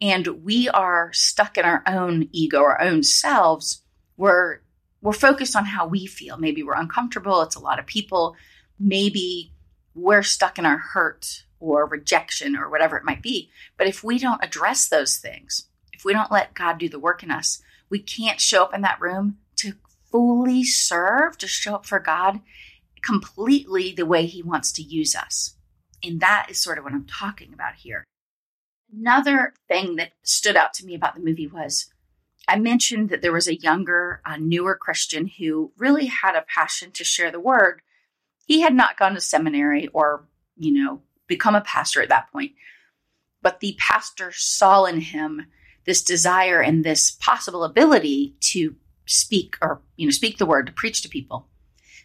and 0.00 0.26
we 0.44 0.68
are 0.68 1.12
stuck 1.12 1.58
in 1.58 1.64
our 1.64 1.82
own 1.86 2.28
ego, 2.32 2.62
our 2.62 2.80
own 2.80 3.02
selves, 3.02 3.82
we're 4.16 4.60
we're 5.02 5.12
focused 5.12 5.56
on 5.56 5.64
how 5.64 5.86
we 5.86 6.06
feel. 6.06 6.36
Maybe 6.36 6.62
we're 6.62 6.74
uncomfortable, 6.74 7.40
it's 7.40 7.56
a 7.56 7.60
lot 7.60 7.78
of 7.78 7.86
people, 7.86 8.36
maybe 8.80 9.52
we're 9.94 10.22
stuck 10.22 10.58
in 10.58 10.66
our 10.66 10.78
hurt 10.78 11.44
or 11.60 11.86
rejection 11.86 12.56
or 12.56 12.70
whatever 12.70 12.96
it 12.96 13.04
might 13.04 13.22
be. 13.22 13.50
But 13.76 13.86
if 13.86 14.02
we 14.02 14.18
don't 14.18 14.42
address 14.42 14.88
those 14.88 15.18
things, 15.18 15.68
if 15.92 16.04
we 16.04 16.12
don't 16.12 16.32
let 16.32 16.54
God 16.54 16.78
do 16.78 16.88
the 16.88 16.98
work 16.98 17.22
in 17.22 17.30
us, 17.30 17.62
we 17.90 17.98
can't 17.98 18.40
show 18.40 18.64
up 18.64 18.74
in 18.74 18.80
that 18.80 19.00
room 19.00 19.38
to 19.56 19.74
fully 20.10 20.64
serve, 20.64 21.36
to 21.38 21.46
show 21.46 21.74
up 21.74 21.84
for 21.86 22.00
God 22.00 22.40
completely 23.02 23.92
the 23.92 24.06
way 24.06 24.26
he 24.26 24.42
wants 24.42 24.72
to 24.72 24.82
use 24.82 25.14
us. 25.14 25.56
And 26.02 26.20
that 26.20 26.46
is 26.48 26.62
sort 26.62 26.78
of 26.78 26.84
what 26.84 26.92
I'm 26.94 27.06
talking 27.06 27.52
about 27.52 27.74
here. 27.76 28.04
Another 28.92 29.54
thing 29.68 29.96
that 29.96 30.12
stood 30.22 30.56
out 30.56 30.72
to 30.74 30.86
me 30.86 30.94
about 30.94 31.14
the 31.14 31.20
movie 31.20 31.46
was 31.46 31.92
I 32.48 32.58
mentioned 32.58 33.10
that 33.10 33.22
there 33.22 33.32
was 33.32 33.46
a 33.46 33.54
younger, 33.56 34.20
uh, 34.24 34.36
newer 34.36 34.74
Christian 34.74 35.30
who 35.38 35.72
really 35.76 36.06
had 36.06 36.34
a 36.34 36.44
passion 36.52 36.90
to 36.92 37.04
share 37.04 37.30
the 37.30 37.38
word. 37.38 37.82
He 38.50 38.62
had 38.62 38.74
not 38.74 38.96
gone 38.96 39.14
to 39.14 39.20
seminary 39.20 39.86
or, 39.92 40.24
you 40.56 40.72
know, 40.72 41.02
become 41.28 41.54
a 41.54 41.60
pastor 41.60 42.02
at 42.02 42.08
that 42.08 42.32
point. 42.32 42.50
But 43.42 43.60
the 43.60 43.76
pastor 43.78 44.32
saw 44.34 44.86
in 44.86 45.00
him 45.00 45.46
this 45.86 46.02
desire 46.02 46.60
and 46.60 46.84
this 46.84 47.12
possible 47.12 47.62
ability 47.62 48.34
to 48.40 48.74
speak 49.06 49.56
or, 49.62 49.82
you 49.96 50.04
know, 50.04 50.10
speak 50.10 50.38
the 50.38 50.46
word, 50.46 50.66
to 50.66 50.72
preach 50.72 51.00
to 51.02 51.08
people. 51.08 51.46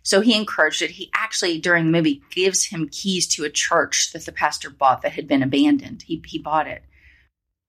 So 0.04 0.22
he 0.22 0.38
encouraged 0.38 0.84
it. 0.84 0.92
He 0.92 1.10
actually, 1.16 1.58
during 1.58 1.86
the 1.86 1.92
movie, 1.92 2.22
gives 2.30 2.66
him 2.66 2.90
keys 2.92 3.26
to 3.30 3.44
a 3.44 3.50
church 3.50 4.12
that 4.14 4.28
the 4.28 4.32
pastor 4.32 4.70
bought 4.70 5.02
that 5.02 5.14
had 5.14 5.28
been 5.28 5.42
abandoned. 5.42 6.04
He, 6.04 6.22
he 6.28 6.38
bought 6.38 6.68
it. 6.68 6.84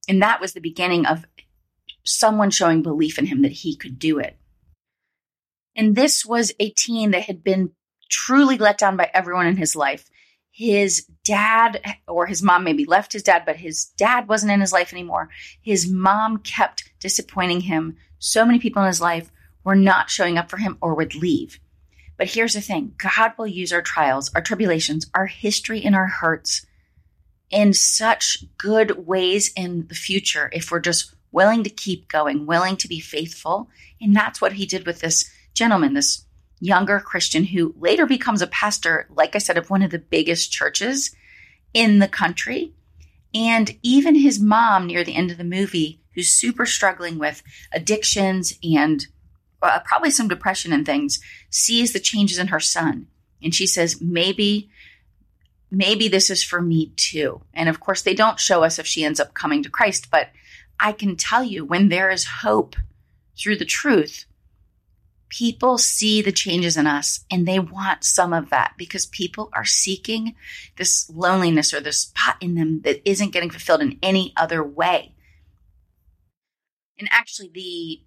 And 0.07 0.21
that 0.21 0.39
was 0.39 0.53
the 0.53 0.61
beginning 0.61 1.07
of 1.07 1.25
someone 2.05 2.51
showing 2.51 2.83
belief 2.83 3.19
in 3.19 3.25
him 3.25 3.41
that 3.41 3.53
he 3.53 3.75
could 3.75 3.99
do 3.99 4.19
it. 4.19 4.37
And 5.75 5.97
this 5.97 6.27
was 6.27 6.53
a 6.61 6.69
teen 6.69 7.13
that 7.13 7.23
had 7.23 7.43
been 7.43 7.71
truly 8.09 8.59
let 8.59 8.79
down 8.79 8.97
by 8.97 9.11
everyone 9.13 9.47
in 9.47 9.57
his 9.57 9.77
life. 9.77 10.11
His 10.51 11.07
dad 11.25 11.99
or 12.09 12.27
his 12.27 12.43
mom 12.43 12.65
maybe 12.65 12.85
left 12.85 13.13
his 13.13 13.23
dad, 13.23 13.43
but 13.45 13.57
his 13.57 13.85
dad 13.85 14.29
wasn't 14.29 14.53
in 14.53 14.61
his 14.61 14.73
life 14.73 14.93
anymore. 14.93 15.29
His 15.61 15.87
mom 15.87 16.39
kept 16.39 16.91
disappointing 16.99 17.63
him. 17.63 17.97
So 18.19 18.47
many 18.47 18.59
people 18.59 18.83
in 18.83 18.89
his 18.89 19.01
life 19.01 19.31
were 19.65 19.77
not 19.77 20.11
showing 20.11 20.39
up 20.39 20.49
for 20.49 20.57
him 20.57 20.79
or 20.81 20.95
would 20.95 21.15
leave. 21.15 21.61
But 22.17 22.29
here's 22.29 22.55
the 22.55 22.61
thing 22.61 22.95
God 22.97 23.33
will 23.37 23.47
use 23.47 23.73
our 23.73 23.83
trials, 23.83 24.31
our 24.35 24.41
tribulations, 24.41 25.07
our 25.15 25.27
history, 25.27 25.83
and 25.85 25.95
our 25.95 26.07
hurts 26.07 26.65
in 27.51 27.73
such 27.73 28.45
good 28.59 29.07
ways 29.07 29.53
in 29.57 29.87
the 29.89 29.95
future 29.95 30.51
if 30.53 30.71
we're 30.71 30.81
just 30.81 31.15
willing 31.33 31.65
to 31.65 31.71
keep 31.71 32.09
going, 32.09 32.47
willing 32.47 32.77
to 32.79 32.89
be 32.89 33.01
faithful. 33.01 33.69
And 34.01 34.17
that's 34.17 34.41
what 34.41 34.55
he 34.55 34.67
did 34.67 34.87
with 34.87 35.01
this 35.01 35.31
gentleman, 35.55 35.95
this 35.95 36.26
younger 36.61 37.01
Christian 37.01 37.45
who 37.45 37.75
later 37.79 38.07
becomes 38.07 38.43
a 38.43 38.47
pastor, 38.47 39.07
like 39.11 39.35
I 39.35 39.39
said, 39.39 39.59
of 39.59 39.71
one 39.71 39.83
of 39.83 39.91
the 39.91 39.99
biggest 39.99 40.51
churches 40.53 41.15
in 41.75 41.99
the 41.99 42.09
country. 42.09 42.73
And 43.35 43.77
even 43.83 44.15
his 44.15 44.41
mom 44.41 44.87
near 44.87 45.05
the 45.05 45.17
end 45.17 45.31
of 45.31 45.39
the 45.39 45.45
movie, 45.45 46.01
who's 46.15 46.31
super 46.31 46.65
struggling 46.65 47.19
with 47.19 47.43
addictions 47.73 48.55
and 48.63 49.07
uh, 49.63 49.81
probably 49.85 50.11
some 50.11 50.29
depression 50.29 50.73
and 50.73 50.87
things, 50.87 51.21
sees 51.51 51.93
the 51.93 52.01
changes 52.01 52.39
in 52.39 52.49
her 52.49 52.61
son. 52.61 53.09
And 53.43 53.55
she 53.55 53.67
says, 53.67 54.01
maybe, 54.01 54.71
maybe 55.71 56.09
this 56.09 56.31
is 56.31 56.43
for 56.43 56.63
me 56.63 56.93
too. 56.97 57.43
And 57.53 57.69
of 57.69 57.81
course, 57.81 58.03
they 58.03 58.15
don't 58.15 58.41
show 58.41 58.65
us 58.65 58.79
if 58.79 58.87
she 58.87 59.05
ends 59.05 59.21
up 59.21 59.35
coming 59.35 59.63
to 59.63 59.71
Christ, 59.71 60.11
but 60.11 60.31
I 60.81 60.93
can 60.93 61.17
tell 61.17 61.45
you 61.45 61.65
when 61.65 61.89
there 61.89 62.11
is 62.11 62.25
hope 62.43 62.77
through 63.39 63.57
the 63.57 63.65
truth, 63.65 64.25
people 65.29 65.79
see 65.79 66.23
the 66.23 66.33
changes 66.33 66.77
in 66.77 66.87
us 66.87 67.25
and 67.31 67.47
they 67.47 67.59
want 67.59 68.05
some 68.05 68.33
of 68.33 68.51
that 68.51 68.75
because 68.77 69.07
people 69.07 69.51
are 69.53 69.65
seeking 69.65 70.35
this 70.77 71.11
loneliness 71.11 71.75
or 71.75 71.81
this 71.81 72.03
spot 72.03 72.37
in 72.41 72.55
them 72.55 72.81
that 72.83 73.09
isn't 73.09 73.33
getting 73.33 73.51
fulfilled 73.51 73.83
in 73.83 73.99
any 74.03 74.33
other 74.37 74.63
way. 74.63 75.13
And 76.99 77.09
actually, 77.11 77.51
the 77.53 78.03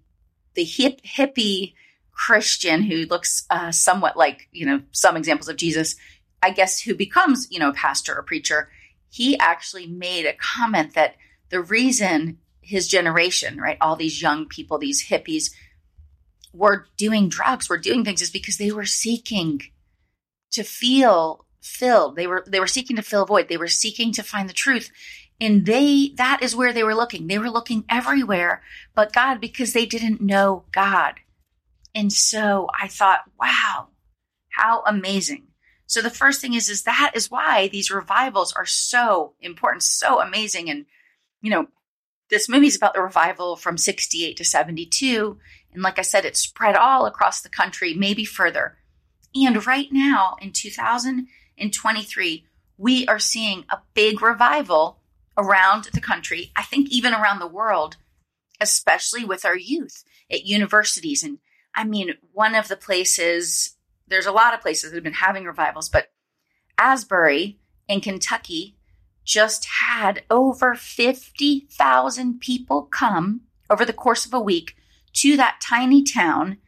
the 0.54 0.64
hip 0.64 1.00
hippie 1.02 1.74
Christian 2.12 2.82
who 2.82 3.06
looks 3.06 3.46
uh, 3.50 3.70
somewhat 3.70 4.16
like 4.16 4.48
you 4.50 4.66
know 4.66 4.82
some 4.90 5.16
examples 5.16 5.48
of 5.48 5.56
Jesus, 5.56 5.94
I 6.42 6.50
guess, 6.50 6.80
who 6.80 6.94
becomes 6.94 7.46
you 7.50 7.60
know 7.60 7.68
a 7.68 7.74
pastor 7.74 8.16
or 8.16 8.22
preacher, 8.22 8.70
he 9.10 9.38
actually 9.38 9.86
made 9.86 10.26
a 10.26 10.34
comment 10.34 10.94
that 10.94 11.16
the 11.50 11.60
reason 11.60 12.38
his 12.60 12.88
generation, 12.88 13.58
right, 13.58 13.76
all 13.80 13.96
these 13.96 14.22
young 14.22 14.46
people, 14.46 14.78
these 14.78 15.08
hippies 15.08 15.50
were 16.52 16.86
doing 16.96 17.28
drugs, 17.28 17.68
were 17.68 17.78
doing 17.78 18.04
things 18.04 18.22
is 18.22 18.30
because 18.30 18.58
they 18.58 18.72
were 18.72 18.86
seeking 18.86 19.62
to 20.52 20.62
feel 20.62 21.46
filled. 21.60 22.16
They 22.16 22.26
were 22.26 22.44
they 22.46 22.60
were 22.60 22.66
seeking 22.66 22.96
to 22.96 23.02
fill 23.02 23.22
a 23.22 23.26
void. 23.26 23.48
They 23.48 23.56
were 23.56 23.68
seeking 23.68 24.12
to 24.12 24.22
find 24.22 24.48
the 24.48 24.54
truth. 24.54 24.90
And 25.40 25.64
they 25.64 26.12
that 26.16 26.42
is 26.42 26.56
where 26.56 26.72
they 26.72 26.82
were 26.82 26.94
looking. 26.94 27.26
They 27.26 27.38
were 27.38 27.50
looking 27.50 27.84
everywhere 27.88 28.62
but 28.94 29.12
God 29.12 29.40
because 29.40 29.72
they 29.72 29.86
didn't 29.86 30.20
know 30.20 30.64
God. 30.72 31.14
And 31.94 32.12
so 32.12 32.68
I 32.80 32.88
thought, 32.88 33.20
wow, 33.38 33.88
how 34.50 34.82
amazing. 34.86 35.48
So 35.86 36.00
the 36.00 36.10
first 36.10 36.40
thing 36.40 36.54
is 36.54 36.68
is 36.68 36.84
that 36.84 37.12
is 37.14 37.30
why 37.30 37.68
these 37.68 37.90
revivals 37.90 38.52
are 38.52 38.66
so 38.66 39.34
important, 39.40 39.82
so 39.82 40.20
amazing 40.20 40.68
and 40.70 40.86
you 41.42 41.50
know, 41.50 41.68
this 42.28 42.48
movie 42.48 42.68
is 42.68 42.76
about 42.76 42.94
the 42.94 43.02
revival 43.02 43.56
from 43.56 43.76
68 43.76 44.36
to 44.36 44.44
72 44.44 45.38
and 45.72 45.82
like 45.82 45.98
I 45.98 46.02
said, 46.02 46.24
it's 46.24 46.40
spread 46.40 46.76
all 46.76 47.06
across 47.06 47.40
the 47.40 47.48
country, 47.48 47.94
maybe 47.94 48.24
further. 48.24 48.76
And 49.34 49.64
right 49.66 49.88
now 49.92 50.36
in 50.40 50.52
2023, 50.52 52.46
we 52.76 53.06
are 53.06 53.18
seeing 53.18 53.64
a 53.70 53.78
big 53.94 54.22
revival 54.22 54.98
around 55.38 55.84
the 55.92 56.00
country, 56.00 56.50
I 56.56 56.62
think 56.62 56.90
even 56.90 57.14
around 57.14 57.38
the 57.38 57.46
world, 57.46 57.96
especially 58.60 59.24
with 59.24 59.44
our 59.44 59.56
youth 59.56 60.04
at 60.30 60.46
universities. 60.46 61.22
And 61.22 61.38
I 61.74 61.84
mean, 61.84 62.14
one 62.32 62.54
of 62.54 62.68
the 62.68 62.76
places, 62.76 63.76
there's 64.08 64.26
a 64.26 64.32
lot 64.32 64.54
of 64.54 64.60
places 64.60 64.90
that 64.90 64.96
have 64.96 65.04
been 65.04 65.12
having 65.12 65.44
revivals, 65.44 65.88
but 65.88 66.10
Asbury 66.76 67.58
in 67.86 68.00
Kentucky 68.00 68.76
just 69.24 69.66
had 69.66 70.24
over 70.30 70.74
50,000 70.74 72.40
people 72.40 72.82
come 72.82 73.42
over 73.68 73.84
the 73.84 73.92
course 73.92 74.26
of 74.26 74.34
a 74.34 74.40
week 74.40 74.74
to 75.14 75.36
that 75.36 75.60
tiny 75.62 76.02
town 76.02 76.58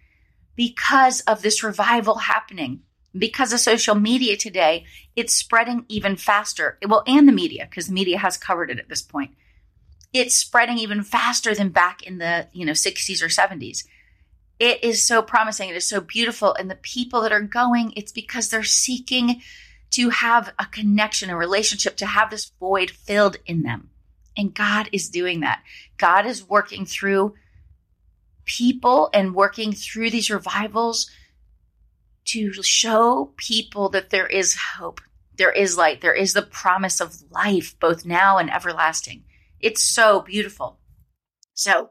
because 0.56 1.20
of 1.22 1.42
this 1.42 1.62
revival 1.62 2.16
happening. 2.16 2.82
Because 3.16 3.52
of 3.52 3.60
social 3.60 3.94
media 3.94 4.36
today, 4.36 4.84
it's 5.16 5.34
spreading 5.34 5.84
even 5.88 6.16
faster. 6.16 6.78
Well, 6.86 7.02
and 7.06 7.28
the 7.28 7.32
media, 7.32 7.66
because 7.68 7.88
the 7.88 7.92
media 7.92 8.18
has 8.18 8.38
covered 8.38 8.70
it 8.70 8.78
at 8.78 8.88
this 8.88 9.02
point. 9.02 9.32
It's 10.14 10.34
spreading 10.34 10.78
even 10.78 11.02
faster 11.02 11.54
than 11.54 11.70
back 11.70 12.02
in 12.02 12.18
the, 12.18 12.48
you 12.52 12.64
know, 12.64 12.72
60s 12.72 13.22
or 13.22 13.28
70s. 13.28 13.84
It 14.58 14.82
is 14.82 15.02
so 15.02 15.22
promising. 15.22 15.68
It 15.68 15.76
is 15.76 15.88
so 15.88 16.00
beautiful. 16.00 16.54
And 16.54 16.70
the 16.70 16.76
people 16.76 17.22
that 17.22 17.32
are 17.32 17.42
going, 17.42 17.92
it's 17.96 18.12
because 18.12 18.48
they're 18.48 18.62
seeking 18.62 19.42
to 19.90 20.08
have 20.08 20.52
a 20.58 20.66
connection, 20.66 21.28
a 21.28 21.36
relationship, 21.36 21.96
to 21.98 22.06
have 22.06 22.30
this 22.30 22.50
void 22.60 22.90
filled 22.90 23.36
in 23.44 23.62
them. 23.62 23.90
And 24.36 24.54
God 24.54 24.88
is 24.92 25.10
doing 25.10 25.40
that. 25.40 25.62
God 25.98 26.26
is 26.26 26.48
working 26.48 26.86
through 26.86 27.34
people 28.44 29.10
and 29.12 29.34
working 29.34 29.72
through 29.72 30.10
these 30.10 30.30
revivals 30.30 31.10
to 32.24 32.52
show 32.62 33.32
people 33.36 33.88
that 33.90 34.10
there 34.10 34.26
is 34.26 34.56
hope, 34.76 35.00
there 35.36 35.52
is 35.52 35.76
light, 35.76 36.00
there 36.00 36.14
is 36.14 36.32
the 36.32 36.42
promise 36.42 37.00
of 37.00 37.16
life, 37.30 37.78
both 37.80 38.04
now 38.04 38.38
and 38.38 38.52
everlasting. 38.52 39.24
It's 39.60 39.82
so 39.82 40.20
beautiful. 40.20 40.78
So, 41.54 41.90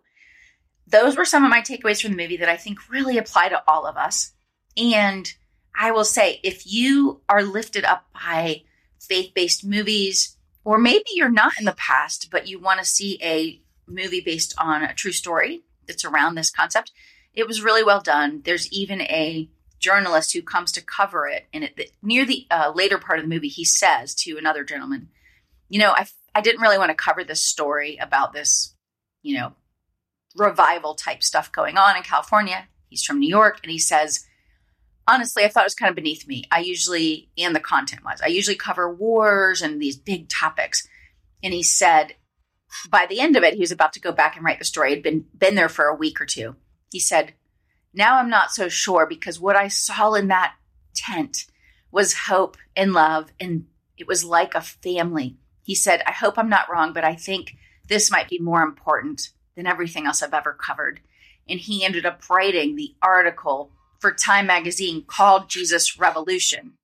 those 0.88 1.16
were 1.16 1.26
some 1.26 1.44
of 1.44 1.50
my 1.50 1.62
takeaways 1.62 2.02
from 2.02 2.12
the 2.12 2.18
movie 2.18 2.38
that 2.38 2.50
I 2.50 2.58
think 2.58 2.90
really 2.90 3.18
apply 3.18 3.50
to 3.50 3.64
all 3.68 3.86
of 3.86 3.96
us. 3.96 4.34
And 4.76 5.32
I 5.80 5.92
will 5.92 6.04
say, 6.04 6.40
if 6.44 6.64
you 6.66 7.22
are 7.30 7.44
lifted 7.44 7.86
up 7.86 8.06
by 8.14 8.64
faith 9.00 9.34
based 9.34 9.66
movies, 9.66 10.38
or 10.64 10.78
maybe 10.78 11.06
you're 11.14 11.32
not 11.32 11.58
in 11.58 11.66
the 11.66 11.72
past, 11.74 12.30
but 12.30 12.48
you 12.48 12.60
want 12.60 12.80
to 12.80 12.86
see 12.86 13.18
a 13.22 13.62
movie 13.88 14.22
based 14.22 14.54
on 14.58 14.84
a 14.84 14.94
true 14.94 15.12
story, 15.12 15.62
that's 15.88 16.06
around 16.06 16.36
this 16.36 16.52
concept. 16.52 16.92
It 17.34 17.48
was 17.48 17.64
really 17.64 17.84
well 17.84 18.02
done. 18.02 18.42
There's 18.44 18.72
even 18.72 19.02
a 19.02 19.50
journalist 19.80 20.34
who 20.34 20.42
comes 20.42 20.72
to 20.74 20.86
cover 20.86 21.28
it, 21.28 21.48
and 21.54 21.64
it, 21.64 21.92
near 22.02 22.26
the 22.26 22.46
uh, 22.52 22.72
later 22.76 22.98
part 22.98 23.20
of 23.20 23.26
the 23.26 23.34
movie, 23.34 23.48
he 23.48 23.66
says 23.66 24.14
to 24.16 24.38
another 24.38 24.64
gentleman, 24.64 25.10
"You 25.70 25.80
know, 25.80 25.92
I 25.92 26.08
I 26.36 26.42
didn't 26.42 26.62
really 26.62 26.78
want 26.78 26.90
to 26.90 26.96
cover 26.96 27.24
this 27.24 27.42
story 27.42 27.98
about 27.98 28.34
this, 28.34 28.76
you 29.22 29.38
know, 29.38 29.54
revival 30.36 30.96
type 30.96 31.24
stuff 31.24 31.52
going 31.52 31.78
on 31.78 31.98
in 31.98 32.04
California. 32.04 32.68
He's 32.90 33.04
from 33.04 33.20
New 33.20 33.30
York, 33.30 33.60
and 33.64 33.72
he 33.72 33.80
says." 33.80 34.26
honestly, 35.08 35.44
I 35.44 35.50
thought 35.50 35.64
it 35.64 35.66
was 35.66 35.76
kind 35.76 35.90
of 35.90 35.96
beneath 35.96 36.28
me. 36.28 36.46
I 36.52 36.60
usually, 36.60 37.30
and 37.38 37.56
the 37.56 37.60
content 37.60 38.04
was, 38.04 38.22
I 38.22 38.28
usually 38.28 38.56
cover 38.56 38.94
wars 38.94 39.62
and 39.62 39.82
these 39.82 39.98
big 39.98 40.30
topics. 40.30 40.88
And 41.44 41.54
he 41.54 41.64
said, 41.64 42.16
by 42.90 43.06
the 43.06 43.20
end 43.20 43.36
of 43.36 43.44
it, 43.44 43.54
he 43.54 43.60
was 43.60 43.72
about 43.72 43.94
to 43.94 44.00
go 44.00 44.12
back 44.12 44.36
and 44.36 44.46
write 44.46 44.60
the 44.60 44.66
story. 44.66 44.94
He'd 44.94 45.04
been 45.04 45.26
been 45.38 45.56
there 45.56 45.70
for 45.70 45.86
a 45.86 45.96
week 45.96 46.22
or 46.22 46.26
two. 46.26 46.56
He 46.92 47.00
said, 47.00 47.34
"Now 47.94 48.18
I'm 48.18 48.30
not 48.30 48.52
so 48.52 48.70
sure 48.70 49.06
because 49.06 49.40
what 49.40 49.56
I 49.56 49.68
saw 49.68 50.14
in 50.14 50.28
that 50.30 50.56
tent 50.96 51.46
was 51.92 52.26
hope 52.28 52.58
and 52.76 52.94
love, 52.94 53.32
and 53.40 53.68
it 53.98 54.08
was 54.08 54.24
like 54.24 54.56
a 54.56 54.62
family." 54.62 55.38
He 55.64 55.76
said, 55.76 56.02
"I 56.08 56.12
hope 56.12 56.38
I'm 56.38 56.50
not 56.50 56.70
wrong, 56.70 56.94
but 56.94 57.04
I 57.04 57.16
think 57.16 57.56
this 57.88 58.12
might 58.12 58.30
be 58.30 58.40
more 58.40 58.62
important 58.62 59.30
than 59.56 59.68
everything 59.68 60.06
else 60.06 60.22
I've 60.22 60.34
ever 60.34 60.54
covered." 60.54 61.02
And 61.50 61.60
he 61.60 61.84
ended 61.84 62.06
up 62.06 62.30
writing 62.30 62.76
the 62.76 62.96
article 63.02 63.72
for 64.00 64.14
Time 64.14 64.48
magazine 64.48 65.04
called 65.06 65.50
Jesus 65.50 65.98
Revolution. 66.00 66.78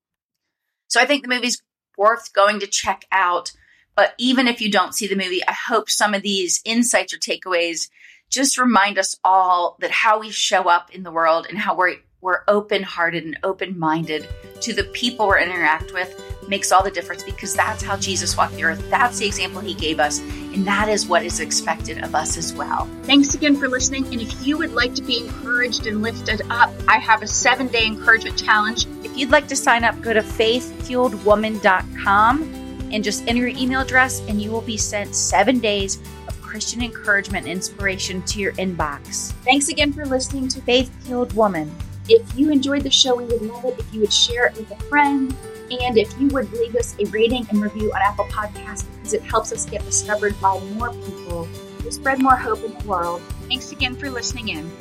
So 0.87 1.01
I 1.01 1.05
think 1.05 1.23
the 1.23 1.29
movie's 1.29 1.61
worth 1.97 2.33
going 2.33 2.59
to 2.59 2.67
check 2.67 3.05
out. 3.11 3.53
But 3.97 4.13
even 4.19 4.47
if 4.47 4.61
you 4.61 4.71
don't 4.71 4.93
see 4.93 5.07
the 5.07 5.15
movie, 5.15 5.41
I 5.45 5.53
hope 5.53 5.89
some 5.89 6.13
of 6.13 6.21
these 6.21 6.61
insights 6.63 7.13
or 7.13 7.17
takeaways 7.17 7.89
just 8.29 8.59
remind 8.59 8.99
us 8.99 9.17
all 9.23 9.75
that 9.79 9.89
how 9.89 10.19
we 10.19 10.29
show 10.29 10.69
up 10.69 10.93
in 10.93 11.01
the 11.01 11.11
world 11.11 11.47
and 11.49 11.57
how 11.57 11.75
we're 11.75 11.95
we're 12.19 12.41
open-hearted 12.47 13.25
and 13.25 13.37
open-minded 13.43 14.27
to 14.61 14.73
the 14.73 14.85
people 14.85 15.27
we 15.29 15.39
interact 15.39 15.93
with 15.93 16.19
makes 16.49 16.71
all 16.71 16.83
the 16.83 16.89
difference 16.89 17.21
because 17.23 17.53
that's 17.53 17.83
how 17.83 17.95
Jesus 17.95 18.35
walked 18.35 18.55
the 18.55 18.63
earth. 18.63 18.83
That's 18.89 19.19
the 19.19 19.27
example 19.27 19.61
he 19.61 19.75
gave 19.75 19.99
us. 19.99 20.19
And 20.19 20.65
that 20.65 20.89
is 20.89 21.05
what 21.05 21.23
is 21.23 21.39
expected 21.39 22.03
of 22.03 22.15
us 22.15 22.35
as 22.35 22.53
well. 22.53 22.89
Thanks 23.03 23.35
again 23.35 23.55
for 23.55 23.69
listening. 23.69 24.07
And 24.07 24.19
if 24.19 24.43
you 24.45 24.57
would 24.57 24.73
like 24.73 24.95
to 24.95 25.03
be 25.03 25.19
encouraged 25.19 25.85
and 25.85 26.01
lifted 26.01 26.41
up, 26.49 26.73
I 26.87 26.97
have 26.97 27.21
a 27.21 27.27
seven 27.27 27.67
day 27.67 27.85
encouragement 27.85 28.35
challenge. 28.37 28.87
If 29.03 29.15
you'd 29.15 29.29
like 29.29 29.47
to 29.49 29.55
sign 29.55 29.83
up, 29.83 30.01
go 30.01 30.13
to 30.13 30.21
faithfueledwoman.com 30.21 32.66
and 32.91 33.03
just 33.03 33.27
enter 33.27 33.47
your 33.47 33.57
email 33.57 33.81
address, 33.81 34.21
and 34.27 34.41
you 34.41 34.51
will 34.51 34.61
be 34.61 34.77
sent 34.77 35.15
seven 35.15 35.59
days 35.59 35.99
of 36.27 36.41
Christian 36.41 36.81
encouragement 36.81 37.45
and 37.45 37.53
inspiration 37.53 38.21
to 38.23 38.39
your 38.39 38.53
inbox. 38.53 39.31
Thanks 39.43 39.69
again 39.69 39.93
for 39.93 40.05
listening 40.05 40.47
to 40.49 40.61
Faith 40.61 40.91
Fueled 41.05 41.33
Woman. 41.33 41.73
If 42.09 42.37
you 42.37 42.51
enjoyed 42.51 42.83
the 42.83 42.89
show, 42.89 43.15
we 43.15 43.25
would 43.25 43.41
love 43.41 43.65
it 43.65 43.79
if 43.79 43.93
you 43.93 43.99
would 44.01 44.13
share 44.13 44.47
it 44.47 44.55
with 44.57 44.71
a 44.71 44.77
friend. 44.83 45.35
And 45.69 45.97
if 45.97 46.17
you 46.17 46.29
would 46.29 46.51
leave 46.53 46.75
us 46.77 46.95
a 46.97 47.05
rating 47.07 47.45
and 47.49 47.61
review 47.61 47.91
on 47.93 48.01
Apple 48.01 48.25
Podcasts 48.25 48.85
because 48.95 49.13
it 49.13 49.21
helps 49.21 49.51
us 49.51 49.65
get 49.65 49.83
discovered 49.83 50.39
by 50.39 50.57
more 50.75 50.91
people 50.91 51.47
to 51.79 51.91
spread 51.91 52.21
more 52.21 52.37
hope 52.37 52.63
in 52.63 52.73
the 52.73 52.87
world. 52.87 53.21
Thanks 53.49 53.73
again 53.73 53.93
for 53.93 54.09
listening 54.09 54.47
in. 54.47 54.71